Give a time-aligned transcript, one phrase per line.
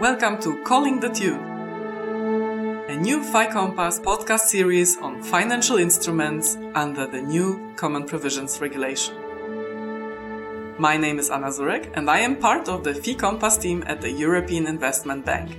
[0.00, 1.44] Welcome to Calling the Tune,
[2.88, 9.14] a new fi-compass podcast series on financial instruments under the new Common Provisions Regulation.
[10.78, 14.10] My name is Anna Zurek and I am part of the fi-compass team at the
[14.10, 15.50] European Investment Bank.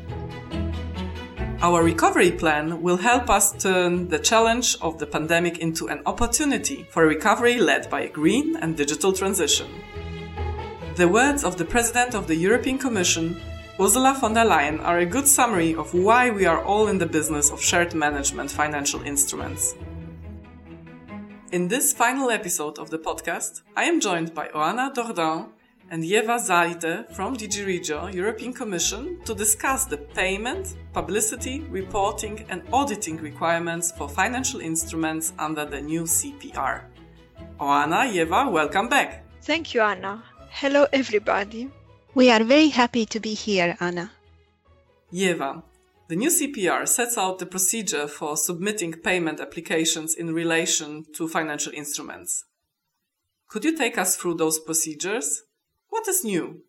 [1.62, 6.88] Our recovery plan will help us turn the challenge of the pandemic into an opportunity
[6.90, 9.68] for recovery led by a green and digital transition.
[10.96, 13.40] The words of the President of the European Commission,
[13.82, 17.06] Ursula von der Leyen, are a good summary of why we are all in the
[17.08, 19.76] business of shared management financial instruments.
[21.52, 25.48] In this final episode of the podcast, I am joined by Oana Dordain
[25.90, 32.62] and Ieva Zālīte from DG Regio, European Commission, to discuss the payment, publicity, reporting, and
[32.72, 36.84] auditing requirements for financial instruments under the new CPR.
[37.60, 39.24] Oana, Ieva, welcome back.
[39.42, 40.24] Thank you, Anna.
[40.52, 41.72] Hello, everybody.
[42.14, 44.12] We are very happy to be here, Anna.
[45.14, 45.64] Ieva,
[46.10, 51.72] the new CPR sets out the procedure for submitting payment applications in relation to financial
[51.72, 52.44] instruments.
[53.48, 55.44] Could you take us through those procedures?
[55.88, 56.64] What is new?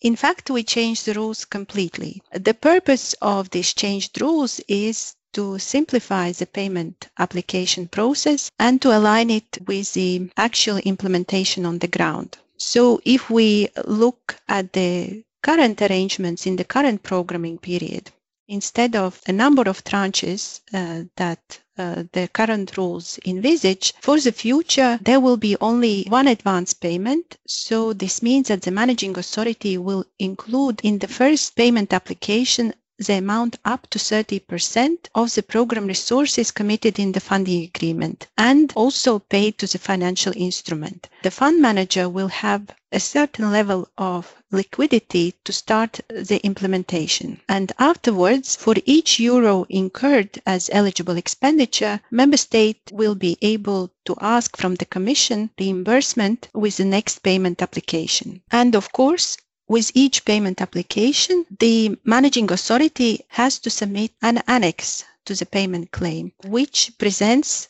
[0.00, 2.22] In fact, we changed the rules completely.
[2.32, 8.96] The purpose of these changed rules is to simplify the payment application process and to
[8.96, 12.38] align it with the actual implementation on the ground.
[12.56, 18.10] So if we look at the current arrangements in the current programming period,
[18.48, 24.32] instead of a number of tranches uh, that uh, the current rules envisage, for the
[24.32, 27.36] future, there will be only one advance payment.
[27.46, 33.14] So this means that the managing authority will include in the first payment application the
[33.14, 39.18] amount up to 30% of the program resources committed in the funding agreement and also
[39.18, 41.08] paid to the financial instrument.
[41.22, 47.40] The fund manager will have a certain level of liquidity to start the implementation.
[47.48, 54.16] And afterwards, for each euro incurred as eligible expenditure, member state will be able to
[54.20, 58.42] ask from the commission reimbursement with the next payment application.
[58.52, 59.36] And of course,
[59.68, 65.90] with each payment application, the managing authority has to submit an annex to the payment
[65.90, 67.68] claim, which presents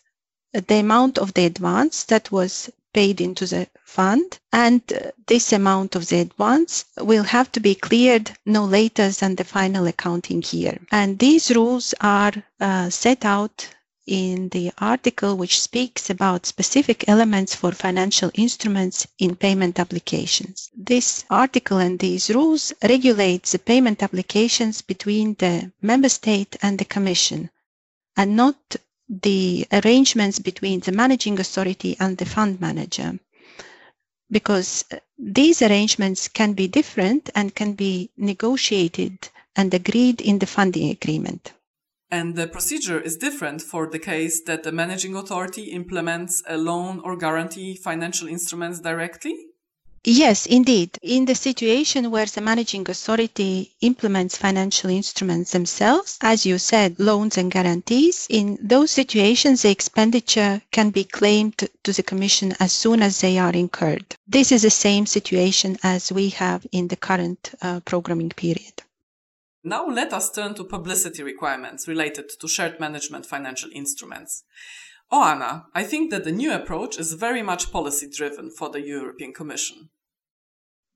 [0.52, 4.80] the amount of the advance that was paid into the fund and
[5.26, 9.86] this amount of the advance will have to be cleared no later than the final
[9.86, 10.78] accounting year.
[10.92, 13.68] And these rules are uh, set out
[14.06, 20.70] in the article which speaks about specific elements for financial instruments in payment applications.
[20.76, 26.84] This article and these rules regulate the payment applications between the member state and the
[26.84, 27.50] commission
[28.16, 28.76] and not
[29.08, 33.18] the arrangements between the managing authority and the fund manager
[34.30, 34.84] because
[35.18, 39.16] these arrangements can be different and can be negotiated
[39.56, 41.52] and agreed in the funding agreement.
[42.16, 47.00] And the procedure is different for the case that the managing authority implements a loan
[47.00, 49.36] or guarantee financial instruments directly?
[50.04, 50.90] Yes, indeed.
[51.02, 57.36] In the situation where the managing authority implements financial instruments themselves, as you said, loans
[57.36, 63.02] and guarantees, in those situations, the expenditure can be claimed to the Commission as soon
[63.02, 64.14] as they are incurred.
[64.28, 68.83] This is the same situation as we have in the current uh, programming period.
[69.66, 74.44] Now let us turn to publicity requirements related to shared management financial instruments.
[75.10, 78.82] Oh, Anna, I think that the new approach is very much policy driven for the
[78.82, 79.88] European Commission.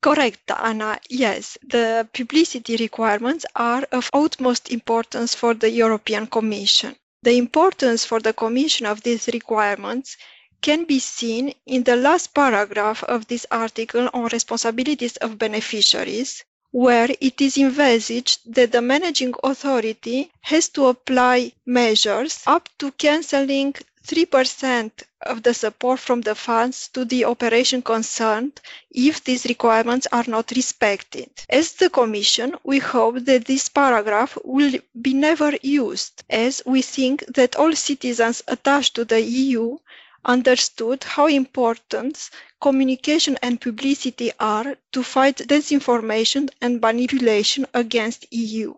[0.02, 1.00] Correct, Anna.
[1.08, 6.94] Yes, the publicity requirements are of utmost importance for the European Commission.
[7.22, 10.16] The importance for the Commission of these requirements
[10.60, 17.08] can be seen in the last paragraph of this article on responsibilities of beneficiaries, where
[17.20, 23.72] it is envisaged that the managing authority has to apply measures up to cancelling
[24.06, 24.90] 3%
[25.22, 30.50] of the support from the funds to the operation concerned if these requirements are not
[30.52, 31.28] respected.
[31.50, 37.25] As the Commission, we hope that this paragraph will be never used, as we think
[37.34, 39.76] that all citizens attached to the EU
[40.25, 42.31] understood how important
[42.61, 48.75] communication and publicity are to fight disinformation and manipulation against EU.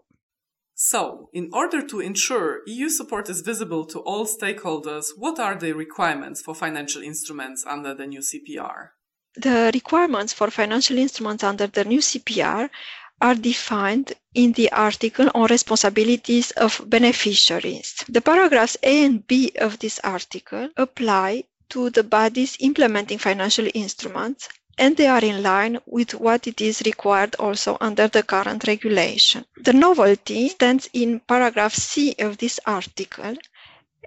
[0.75, 5.73] So, in order to ensure EU support is visible to all stakeholders, what are the
[5.73, 8.89] requirements for financial instruments under the new CPR?
[9.37, 12.71] The requirements for financial instruments under the new CPR
[13.20, 18.05] are defined in the article on responsibilities of beneficiaries.
[18.08, 24.49] The paragraphs A and B of this article apply to the bodies implementing financial instruments
[24.78, 29.44] and they are in line with what it is required also under the current regulation.
[29.56, 33.37] The novelty stands in paragraph C of this article,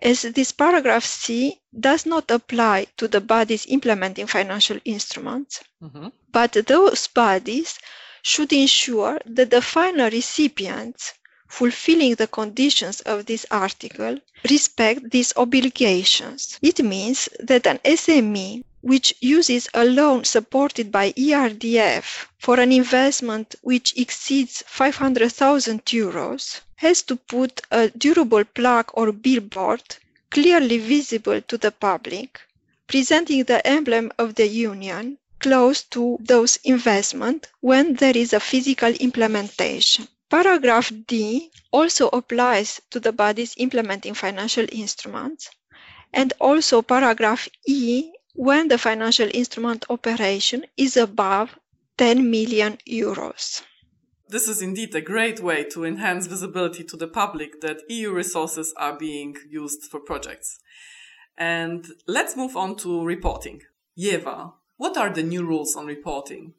[0.02, 6.08] as this paragraph C does not apply to the bodies implementing financial instruments, mm-hmm.
[6.32, 7.78] but those bodies
[8.24, 11.14] should ensure that the final recipients
[11.48, 14.18] fulfilling the conditions of this article
[14.50, 16.58] respect these obligations.
[16.62, 23.56] It means that an SME which uses a loan supported by ERDF for an investment
[23.62, 29.84] which exceeds 500,000 euros has to put a durable plaque or billboard
[30.30, 32.40] clearly visible to the public,
[32.88, 38.94] presenting the emblem of the union close to those investments when there is a physical
[39.08, 40.08] implementation.
[40.30, 45.50] Paragraph D also applies to the bodies implementing financial instruments,
[46.14, 51.50] and also paragraph E when the financial instrument operation is above
[51.98, 53.62] 10 million euros.
[54.30, 58.74] This is indeed a great way to enhance visibility to the public that EU resources
[58.78, 60.58] are being used for projects.
[61.38, 63.62] And let's move on to reporting.
[63.96, 64.54] Ieva,
[64.84, 66.54] what are the new rules on reporting?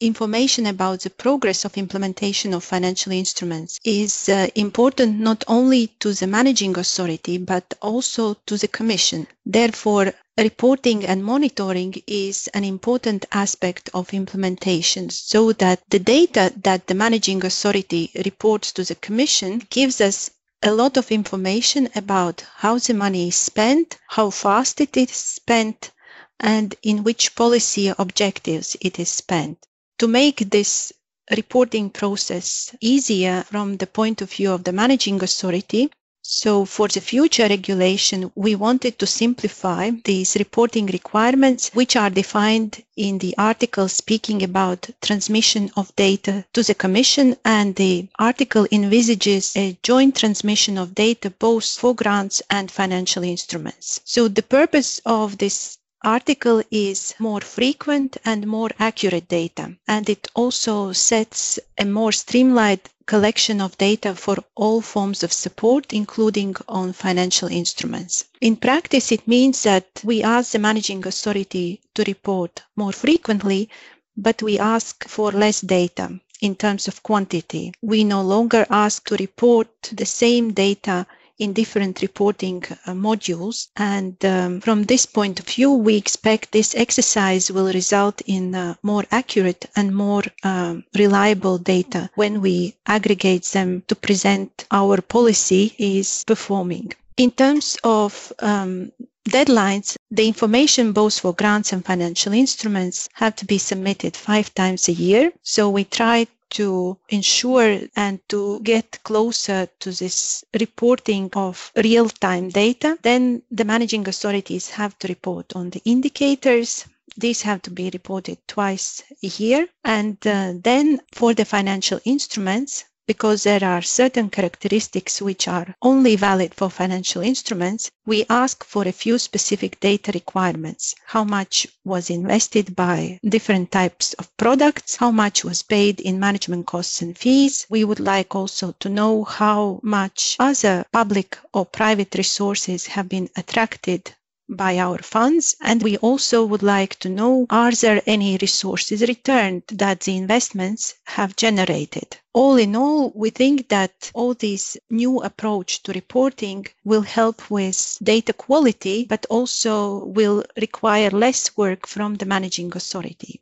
[0.00, 6.12] information about the progress of implementation of financial instruments is uh, important not only to
[6.12, 13.24] the managing authority but also to the commission therefore reporting and monitoring is an important
[13.30, 19.62] aspect of implementation so that the data that the managing authority reports to the commission
[19.70, 20.32] gives us
[20.64, 25.92] a lot of information about how the money is spent how fast it is spent
[26.40, 29.58] and in which policy objectives it is spent
[29.98, 30.92] to make this
[31.36, 35.90] reporting process easier from the point of view of the managing authority,
[36.26, 42.82] so for the future regulation, we wanted to simplify these reporting requirements, which are defined
[42.96, 49.54] in the article speaking about transmission of data to the Commission, and the article envisages
[49.54, 54.00] a joint transmission of data both for grants and financial instruments.
[54.04, 60.28] So the purpose of this article is more frequent and more accurate data, and it
[60.34, 66.92] also sets a more streamlined collection of data for all forms of support, including on
[66.92, 68.24] financial instruments.
[68.40, 73.68] In practice, it means that we ask the managing authority to report more frequently,
[74.16, 77.72] but we ask for less data in terms of quantity.
[77.82, 81.06] We no longer ask to report the same data
[81.38, 83.68] in different reporting uh, modules.
[83.76, 88.74] And um, from this point of view, we expect this exercise will result in uh,
[88.82, 95.74] more accurate and more um, reliable data when we aggregate them to present our policy
[95.78, 96.92] is performing.
[97.16, 98.90] In terms of um,
[99.28, 104.88] deadlines, the information both for grants and financial instruments have to be submitted five times
[104.88, 105.32] a year.
[105.42, 112.48] So we try to ensure and to get closer to this reporting of real time
[112.48, 116.86] data, then the managing authorities have to report on the indicators.
[117.16, 119.68] These have to be reported twice a year.
[119.84, 126.16] And uh, then for the financial instruments, because there are certain characteristics which are only
[126.16, 130.94] valid for financial instruments, we ask for a few specific data requirements.
[131.06, 134.96] How much was invested by different types of products?
[134.96, 137.66] How much was paid in management costs and fees?
[137.68, 143.28] We would like also to know how much other public or private resources have been
[143.36, 144.14] attracted
[144.56, 145.56] by our funds.
[145.60, 150.94] And we also would like to know are there any resources returned that the investments
[151.04, 152.16] have generated?
[152.32, 157.98] All in all, we think that all this new approach to reporting will help with
[158.02, 163.40] data quality, but also will require less work from the managing authority.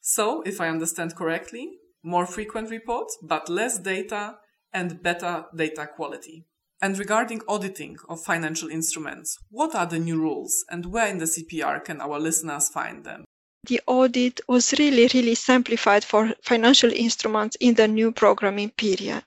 [0.00, 4.38] So, if I understand correctly, more frequent reports, but less data
[4.72, 6.46] and better data quality.
[6.82, 11.26] And regarding auditing of financial instruments, what are the new rules and where in the
[11.26, 13.24] CPR can our listeners find them?
[13.66, 19.24] The audit was really, really simplified for financial instruments in the new programming period.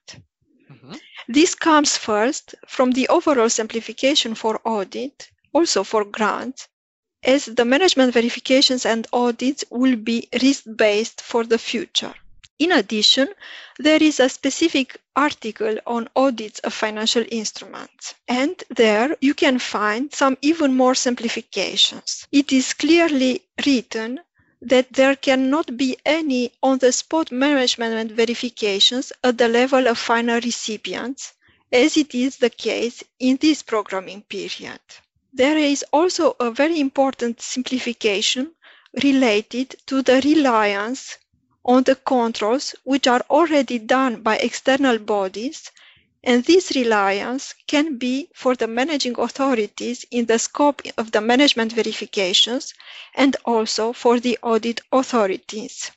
[0.72, 0.96] Mm-hmm.
[1.28, 6.68] This comes first from the overall simplification for audit, also for grants,
[7.24, 12.16] as the management verifications and audits will be risk based for the future.
[12.60, 13.30] In addition,
[13.80, 20.14] there is a specific article on audits of financial instruments, and there you can find
[20.14, 22.28] some even more simplifications.
[22.32, 24.20] It is clearly written
[24.62, 29.98] that there cannot be any on the spot management and verifications at the level of
[29.98, 31.34] final recipients,
[31.72, 34.80] as it is the case in this programming period.
[35.34, 38.54] There is also a very important simplification
[39.02, 41.18] related to the reliance
[41.66, 45.72] on the controls which are already done by external bodies
[46.24, 51.74] and this reliance can be for the managing authorities in the scope of the management
[51.74, 52.74] verifications
[53.14, 55.92] and also for the audit authorities.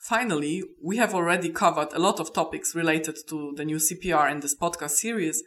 [0.00, 4.40] Finally, we have already covered a lot of topics related to the new CPR in
[4.40, 5.42] this podcast series,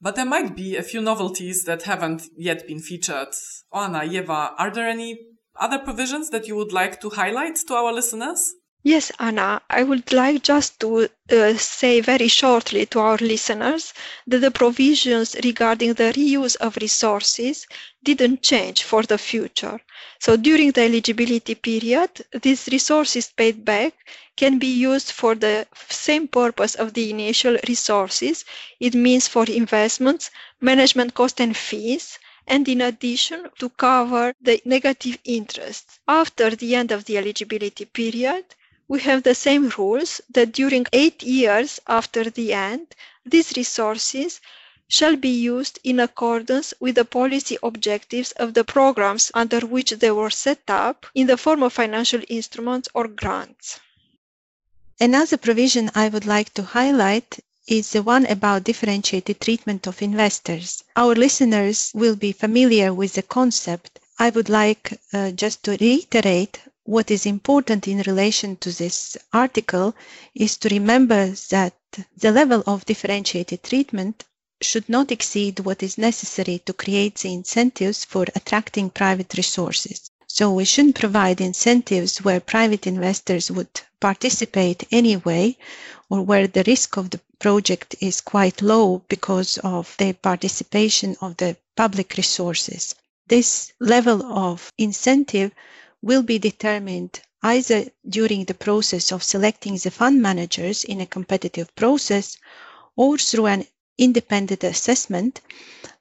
[0.00, 3.28] but there might be a few novelties that haven't yet been featured.
[3.74, 5.18] Oana, Ieva, are there any
[5.58, 8.54] other provisions that you would like to highlight to our listeners?
[8.88, 13.92] Yes, Anna, I would like just to uh, say very shortly to our listeners
[14.28, 17.66] that the provisions regarding the reuse of resources
[18.04, 19.80] didn't change for the future.
[20.20, 23.92] So during the eligibility period, these resources paid back
[24.36, 28.44] can be used for the same purpose of the initial resources.
[28.78, 35.18] It means for investments, management cost and fees, and in addition to cover the negative
[35.24, 35.98] interest.
[36.06, 38.44] After the end of the eligibility period,
[38.88, 44.40] we have the same rules that during eight years after the end, these resources
[44.88, 50.10] shall be used in accordance with the policy objectives of the programs under which they
[50.10, 53.80] were set up in the form of financial instruments or grants.
[55.00, 60.84] Another provision I would like to highlight is the one about differentiated treatment of investors.
[60.94, 63.98] Our listeners will be familiar with the concept.
[64.18, 69.94] I would like uh, just to reiterate what is important in relation to this article
[70.34, 71.74] is to remember that
[72.16, 74.24] the level of differentiated treatment
[74.62, 80.10] should not exceed what is necessary to create the incentives for attracting private resources.
[80.28, 85.56] So we shouldn't provide incentives where private investors would participate anyway
[86.08, 91.36] or where the risk of the project is quite low because of the participation of
[91.36, 92.94] the public resources.
[93.26, 95.52] This level of incentive
[96.02, 101.74] will be determined either during the process of selecting the fund managers in a competitive
[101.74, 102.36] process
[102.96, 103.66] or through an
[103.98, 105.40] independent assessment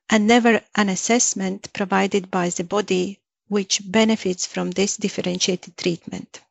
[0.10, 6.42] and never an assessment provided by the body which benefits from this differentiated treatment.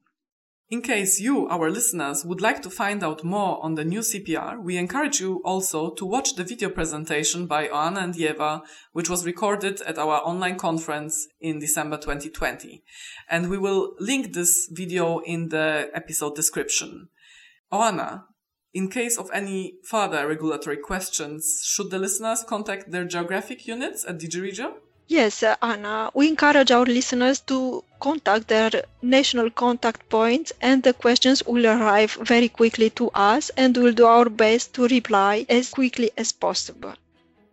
[0.75, 4.61] In case you, our listeners, would like to find out more on the new CPR,
[4.61, 8.61] we encourage you also to watch the video presentation by Oana and Ieva,
[8.93, 12.83] which was recorded at our online conference in December 2020.
[13.31, 17.09] And we will link this video in the episode description.
[17.73, 18.25] Oana,
[18.73, 24.19] in case of any further regulatory questions, should the listeners contact their geographic units at
[24.19, 24.75] DG Regio?
[25.06, 28.70] Yes, uh, Anna, we encourage our listeners to contact their
[29.02, 34.06] national contact points and the questions will arrive very quickly to us and we'll do
[34.06, 36.94] our best to reply as quickly as possible.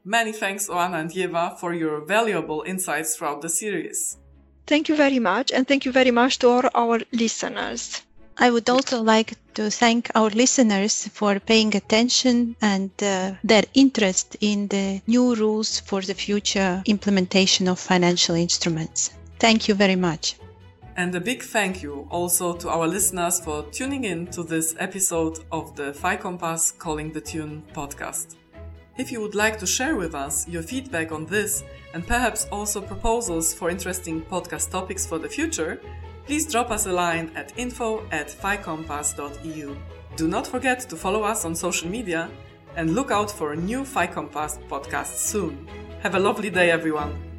[0.05, 4.17] Many thanks, Oana and Ieva, for your valuable insights throughout the series.
[4.65, 8.01] Thank you very much and thank you very much to all our listeners.
[8.37, 14.37] I would also like to thank our listeners for paying attention and uh, their interest
[14.41, 19.11] in the new rules for the future implementation of financial instruments.
[19.39, 20.35] Thank you very much.
[20.97, 25.39] And a big thank you also to our listeners for tuning in to this episode
[25.51, 28.35] of the fi-compass Calling the Tune podcast.
[28.97, 32.81] If you would like to share with us your feedback on this and perhaps also
[32.81, 35.79] proposals for interesting podcast topics for the future,
[36.25, 39.75] please drop us a line at info at fi-compass.eu.
[40.15, 42.29] Do not forget to follow us on social media
[42.75, 45.67] and look out for a new fi-compass podcast soon.
[46.01, 47.30] Have a lovely day, everyone.